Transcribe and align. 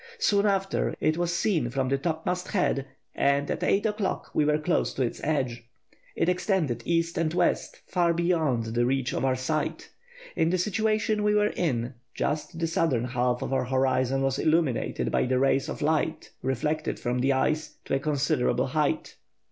Soon 0.17 0.47
after, 0.47 0.95
it 0.99 1.15
was 1.15 1.31
seen 1.31 1.69
from 1.69 1.87
the 1.89 1.97
topmast 1.99 2.47
head, 2.47 2.87
and 3.13 3.51
at 3.51 3.61
eight 3.61 3.85
o'clock 3.85 4.31
we 4.33 4.43
were 4.43 4.57
close 4.57 4.95
to 4.95 5.03
its 5.03 5.21
edge. 5.23 5.65
It 6.15 6.27
extended 6.27 6.81
east 6.85 7.19
and 7.19 7.31
west, 7.31 7.81
far 7.85 8.11
beyond 8.11 8.73
the 8.73 8.87
reach 8.87 9.13
of 9.13 9.23
our 9.23 9.35
sight. 9.35 9.91
In 10.35 10.49
the 10.49 10.57
situation 10.57 11.21
we 11.21 11.35
were 11.35 11.49
in, 11.55 11.93
just 12.15 12.57
the 12.57 12.65
southern 12.65 13.03
half 13.05 13.43
of 13.43 13.53
our 13.53 13.65
horizon 13.65 14.23
was 14.23 14.39
illuminated 14.39 15.11
by 15.11 15.27
the 15.27 15.37
rays 15.37 15.69
of 15.69 15.83
light, 15.83 16.31
reflected 16.41 16.99
from 16.99 17.19
the 17.19 17.33
ice, 17.33 17.75
to 17.85 17.93
a 17.93 17.99
considerable 17.99 18.65
height. 18.65 19.17